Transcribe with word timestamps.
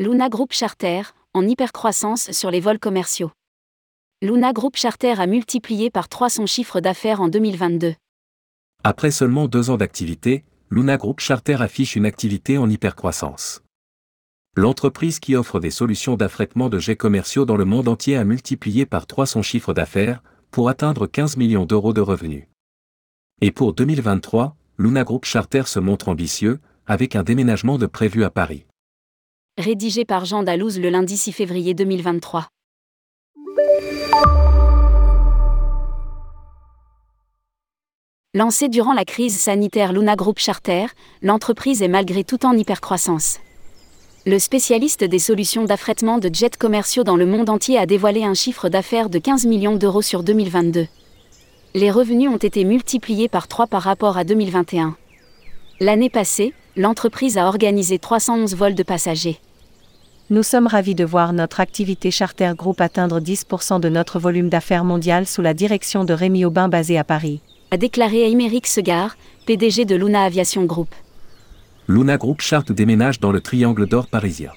Luna 0.00 0.30
Group 0.30 0.54
Charter, 0.54 1.02
en 1.34 1.46
hypercroissance 1.46 2.30
sur 2.30 2.50
les 2.50 2.60
vols 2.60 2.78
commerciaux. 2.78 3.32
Luna 4.22 4.54
Group 4.54 4.76
Charter 4.76 5.20
a 5.20 5.26
multiplié 5.26 5.90
par 5.90 6.08
3 6.08 6.30
son 6.30 6.46
chiffre 6.46 6.80
d'affaires 6.80 7.20
en 7.20 7.28
2022. 7.28 7.92
Après 8.82 9.10
seulement 9.10 9.46
deux 9.46 9.68
ans 9.68 9.76
d'activité, 9.76 10.46
Luna 10.70 10.96
Group 10.96 11.20
Charter 11.20 11.56
affiche 11.60 11.96
une 11.96 12.06
activité 12.06 12.56
en 12.56 12.70
hypercroissance. 12.70 13.60
L'entreprise 14.56 15.20
qui 15.20 15.36
offre 15.36 15.60
des 15.60 15.70
solutions 15.70 16.16
d'affrètement 16.16 16.70
de 16.70 16.78
jets 16.78 16.96
commerciaux 16.96 17.44
dans 17.44 17.58
le 17.58 17.66
monde 17.66 17.86
entier 17.86 18.16
a 18.16 18.24
multiplié 18.24 18.86
par 18.86 19.06
3 19.06 19.26
son 19.26 19.42
chiffre 19.42 19.74
d'affaires, 19.74 20.22
pour 20.50 20.70
atteindre 20.70 21.08
15 21.08 21.36
millions 21.36 21.66
d'euros 21.66 21.92
de 21.92 22.00
revenus. 22.00 22.46
Et 23.42 23.50
pour 23.50 23.74
2023, 23.74 24.56
Luna 24.78 25.04
Group 25.04 25.26
Charter 25.26 25.64
se 25.66 25.78
montre 25.78 26.08
ambitieux, 26.08 26.58
avec 26.86 27.16
un 27.16 27.22
déménagement 27.22 27.76
de 27.76 27.84
prévu 27.84 28.24
à 28.24 28.30
Paris. 28.30 28.64
Rédigé 29.60 30.06
par 30.06 30.24
Jean 30.24 30.42
Dalouse 30.42 30.80
le 30.80 30.88
lundi 30.88 31.18
6 31.18 31.32
février 31.32 31.74
2023. 31.74 32.48
Lancée 38.32 38.70
durant 38.70 38.94
la 38.94 39.04
crise 39.04 39.38
sanitaire 39.38 39.92
Luna 39.92 40.16
Group 40.16 40.38
Charter, 40.38 40.86
l'entreprise 41.20 41.82
est 41.82 41.88
malgré 41.88 42.24
tout 42.24 42.46
en 42.46 42.56
hypercroissance. 42.56 43.38
Le 44.24 44.38
spécialiste 44.38 45.04
des 45.04 45.18
solutions 45.18 45.64
d'affrètement 45.64 46.16
de 46.16 46.34
jets 46.34 46.56
commerciaux 46.58 47.04
dans 47.04 47.16
le 47.16 47.26
monde 47.26 47.50
entier 47.50 47.76
a 47.76 47.84
dévoilé 47.84 48.24
un 48.24 48.32
chiffre 48.32 48.70
d'affaires 48.70 49.10
de 49.10 49.18
15 49.18 49.44
millions 49.44 49.76
d'euros 49.76 50.00
sur 50.00 50.22
2022. 50.22 50.86
Les 51.74 51.90
revenus 51.90 52.30
ont 52.30 52.38
été 52.38 52.64
multipliés 52.64 53.28
par 53.28 53.46
3 53.46 53.66
par 53.66 53.82
rapport 53.82 54.16
à 54.16 54.24
2021. 54.24 54.96
L'année 55.80 56.08
passée, 56.08 56.54
l'entreprise 56.76 57.36
a 57.36 57.46
organisé 57.46 57.98
311 57.98 58.54
vols 58.54 58.74
de 58.74 58.82
passagers. 58.82 59.38
Nous 60.32 60.44
sommes 60.44 60.68
ravis 60.68 60.94
de 60.94 61.04
voir 61.04 61.32
notre 61.32 61.58
activité 61.58 62.12
Charter 62.12 62.52
Group 62.56 62.80
atteindre 62.80 63.18
10% 63.18 63.80
de 63.80 63.88
notre 63.88 64.20
volume 64.20 64.48
d'affaires 64.48 64.84
mondial 64.84 65.26
sous 65.26 65.42
la 65.42 65.54
direction 65.54 66.04
de 66.04 66.12
Rémi 66.12 66.44
Aubin 66.44 66.68
basé 66.68 66.96
à 66.98 67.02
Paris. 67.02 67.40
A 67.72 67.76
déclaré 67.76 68.30
Aymeric 68.30 68.68
Segar, 68.68 69.16
PDG 69.46 69.86
de 69.86 69.96
Luna 69.96 70.22
Aviation 70.22 70.66
Group. 70.66 70.94
Luna 71.88 72.16
Group 72.16 72.42
Chart 72.42 72.62
déménage 72.70 73.18
dans 73.18 73.32
le 73.32 73.40
triangle 73.40 73.88
d'or 73.88 74.06
parisien. 74.06 74.52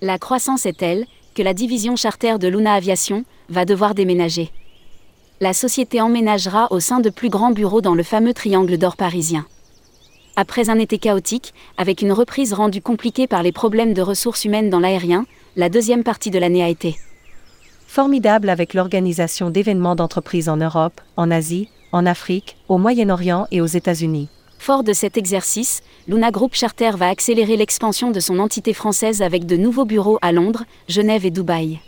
La 0.00 0.18
croissance 0.18 0.64
est 0.64 0.78
telle 0.78 1.04
que 1.34 1.42
la 1.42 1.52
division 1.52 1.94
charter 1.94 2.38
de 2.38 2.48
Luna 2.48 2.72
Aviation 2.72 3.26
va 3.50 3.66
devoir 3.66 3.94
déménager. 3.94 4.50
La 5.42 5.52
société 5.52 6.00
emménagera 6.00 6.68
au 6.70 6.80
sein 6.80 7.00
de 7.00 7.10
plus 7.10 7.28
grands 7.28 7.52
bureaux 7.52 7.82
dans 7.82 7.94
le 7.94 8.02
fameux 8.02 8.32
triangle 8.32 8.78
d'or 8.78 8.96
parisien. 8.96 9.44
Après 10.40 10.70
un 10.70 10.78
été 10.78 10.96
chaotique, 10.96 11.52
avec 11.76 12.00
une 12.00 12.12
reprise 12.12 12.54
rendue 12.54 12.80
compliquée 12.80 13.26
par 13.26 13.42
les 13.42 13.52
problèmes 13.52 13.92
de 13.92 14.00
ressources 14.00 14.46
humaines 14.46 14.70
dans 14.70 14.80
l'aérien, 14.80 15.26
la 15.54 15.68
deuxième 15.68 16.02
partie 16.02 16.30
de 16.30 16.38
l'année 16.38 16.64
a 16.64 16.70
été 16.70 16.96
formidable 17.86 18.48
avec 18.48 18.72
l'organisation 18.72 19.50
d'événements 19.50 19.96
d'entreprises 19.96 20.48
en 20.48 20.56
Europe, 20.56 21.02
en 21.18 21.30
Asie, 21.30 21.68
en 21.92 22.06
Afrique, 22.06 22.56
au 22.70 22.78
Moyen-Orient 22.78 23.48
et 23.50 23.60
aux 23.60 23.66
États-Unis. 23.66 24.30
Fort 24.58 24.82
de 24.82 24.94
cet 24.94 25.18
exercice, 25.18 25.82
Luna 26.08 26.30
Group 26.30 26.54
Charter 26.54 26.92
va 26.96 27.10
accélérer 27.10 27.58
l'expansion 27.58 28.10
de 28.10 28.20
son 28.20 28.38
entité 28.38 28.72
française 28.72 29.20
avec 29.20 29.44
de 29.44 29.58
nouveaux 29.58 29.84
bureaux 29.84 30.18
à 30.22 30.32
Londres, 30.32 30.64
Genève 30.88 31.26
et 31.26 31.30
Dubaï. 31.30 31.80